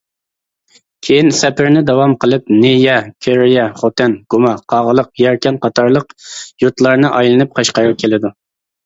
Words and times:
كېيىن 1.07 1.27
سەپىرىنى 1.39 1.83
داۋام 1.89 2.15
قىلىپ، 2.23 2.49
نىيە، 2.63 2.95
كېرىيە، 3.25 3.65
خوتەن، 3.81 4.15
گۇما، 4.35 4.55
قاغىلىق، 4.75 5.11
ياركەن 5.25 5.61
قاتارلىق 5.67 6.17
يۇرتلارنى 6.65 7.13
ئايلىنىپ 7.19 7.53
قەشقەرگە 7.61 8.01
كېلىدۇ. 8.07 8.35